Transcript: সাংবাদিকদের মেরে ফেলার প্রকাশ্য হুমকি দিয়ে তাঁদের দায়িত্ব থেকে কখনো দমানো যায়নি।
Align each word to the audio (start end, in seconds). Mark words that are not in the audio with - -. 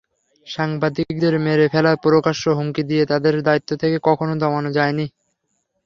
সাংবাদিকদের 0.47 1.33
মেরে 1.39 1.65
ফেলার 1.73 1.97
প্রকাশ্য 2.03 2.43
হুমকি 2.49 2.83
দিয়ে 2.83 3.03
তাঁদের 3.05 3.35
দায়িত্ব 3.47 3.71
থেকে 3.81 3.97
কখনো 4.07 4.33
দমানো 4.41 4.69
যায়নি। 4.71 5.05